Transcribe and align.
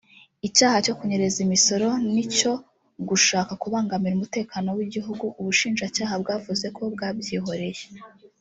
Icyaha 0.47 0.75
byo 0.83 0.93
kunyereza 0.97 1.37
imisoro 1.47 1.87
n’icyo 2.13 2.51
gushaka 3.09 3.51
kubangamira 3.61 4.13
umutekano 4.15 4.67
w’igihugu 4.77 5.23
byo 5.27 5.33
ubushinjacyaha 5.39 6.13
bwavuze 6.21 6.65
ko 6.75 6.81
bwabyihoreye 6.93 7.83